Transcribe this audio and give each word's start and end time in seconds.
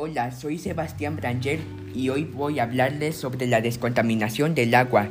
Hola, 0.00 0.30
soy 0.30 0.58
Sebastián 0.58 1.16
Branger 1.16 1.58
y 1.92 2.10
hoy 2.10 2.22
voy 2.22 2.60
a 2.60 2.62
hablarles 2.62 3.16
sobre 3.16 3.48
la 3.48 3.60
descontaminación 3.60 4.54
del 4.54 4.76
agua. 4.76 5.08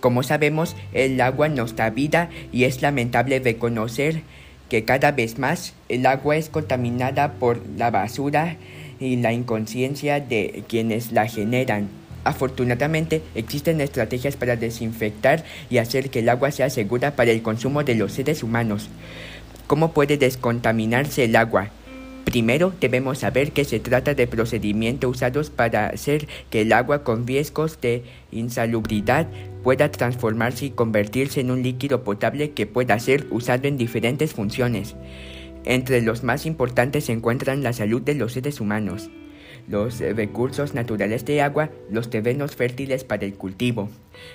Como 0.00 0.22
sabemos, 0.22 0.76
el 0.94 1.20
agua 1.20 1.50
nos 1.50 1.76
da 1.76 1.90
vida 1.90 2.30
y 2.50 2.64
es 2.64 2.80
lamentable 2.80 3.38
reconocer 3.40 4.22
que 4.70 4.86
cada 4.86 5.12
vez 5.12 5.38
más 5.38 5.74
el 5.90 6.06
agua 6.06 6.38
es 6.38 6.48
contaminada 6.48 7.34
por 7.34 7.60
la 7.76 7.90
basura 7.90 8.56
y 8.98 9.16
la 9.16 9.34
inconsciencia 9.34 10.20
de 10.20 10.64
quienes 10.66 11.12
la 11.12 11.26
generan. 11.26 11.90
Afortunadamente, 12.24 13.20
existen 13.34 13.82
estrategias 13.82 14.36
para 14.36 14.56
desinfectar 14.56 15.44
y 15.68 15.76
hacer 15.76 16.08
que 16.08 16.20
el 16.20 16.30
agua 16.30 16.50
sea 16.50 16.70
segura 16.70 17.14
para 17.14 17.30
el 17.30 17.42
consumo 17.42 17.84
de 17.84 17.94
los 17.94 18.12
seres 18.12 18.42
humanos. 18.42 18.88
¿Cómo 19.66 19.92
puede 19.92 20.16
descontaminarse 20.16 21.24
el 21.24 21.36
agua? 21.36 21.72
Primero 22.30 22.72
debemos 22.80 23.18
saber 23.18 23.50
que 23.50 23.64
se 23.64 23.80
trata 23.80 24.14
de 24.14 24.28
procedimientos 24.28 25.10
usados 25.10 25.50
para 25.50 25.88
hacer 25.88 26.28
que 26.48 26.60
el 26.60 26.72
agua 26.72 27.02
con 27.02 27.26
riesgos 27.26 27.80
de 27.80 28.04
insalubridad 28.30 29.26
pueda 29.64 29.90
transformarse 29.90 30.66
y 30.66 30.70
convertirse 30.70 31.40
en 31.40 31.50
un 31.50 31.64
líquido 31.64 32.04
potable 32.04 32.52
que 32.52 32.68
pueda 32.68 33.00
ser 33.00 33.26
usado 33.32 33.66
en 33.66 33.76
diferentes 33.76 34.32
funciones. 34.32 34.94
Entre 35.64 36.02
los 36.02 36.22
más 36.22 36.46
importantes 36.46 37.06
se 37.06 37.12
encuentran 37.12 37.64
la 37.64 37.72
salud 37.72 38.00
de 38.00 38.14
los 38.14 38.34
seres 38.34 38.60
humanos, 38.60 39.10
los 39.66 39.98
recursos 39.98 40.72
naturales 40.72 41.24
de 41.24 41.42
agua, 41.42 41.70
los 41.90 42.10
terrenos 42.10 42.54
fértiles 42.54 43.02
para 43.02 43.24
el 43.24 43.34
cultivo. 43.34 43.88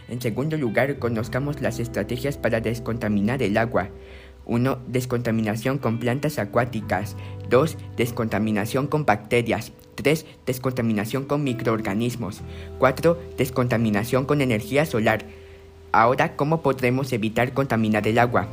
En 0.10 0.22
segundo 0.22 0.58
lugar, 0.58 1.00
conozcamos 1.00 1.62
las 1.62 1.80
estrategias 1.80 2.38
para 2.38 2.60
descontaminar 2.60 3.42
el 3.42 3.58
agua. 3.58 3.90
1. 4.46 4.80
Descontaminación 4.88 5.78
con 5.78 6.00
plantas 6.00 6.40
acuáticas. 6.40 7.16
2. 7.50 7.78
Descontaminación 7.98 8.88
con 8.88 9.06
bacterias. 9.06 9.72
3. 9.96 10.26
Descontaminación 10.46 11.26
con 11.26 11.44
microorganismos. 11.44 12.42
4. 12.80 13.20
Descontaminación 13.38 14.26
con 14.26 14.42
energía 14.42 14.86
solar. 14.86 15.26
Ahora, 15.92 16.36
¿cómo 16.36 16.62
podremos 16.62 17.14
evitar 17.14 17.54
contaminar 17.54 18.08
el 18.08 18.20
agua? 18.20 18.48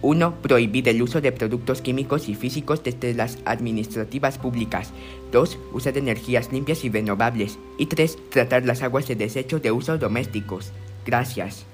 1. 0.00 0.42
Prohibir 0.42 0.88
el 0.88 1.02
uso 1.02 1.20
de 1.20 1.32
productos 1.32 1.82
químicos 1.82 2.28
y 2.28 2.34
físicos 2.34 2.84
desde 2.84 3.14
las 3.14 3.38
administrativas 3.44 4.38
públicas. 4.38 4.92
2. 5.32 5.58
Usar 5.72 5.98
energías 5.98 6.52
limpias 6.52 6.84
y 6.84 6.90
renovables. 6.90 7.58
Y 7.78 7.86
3. 7.86 8.16
Tratar 8.30 8.64
las 8.64 8.82
aguas 8.82 9.08
de 9.08 9.16
desecho 9.16 9.58
de 9.58 9.72
uso 9.72 9.98
domésticos. 9.98 10.72
Gracias. 11.04 11.66